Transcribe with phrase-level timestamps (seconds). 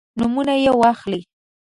[0.17, 1.21] نومونه یې واخلئ.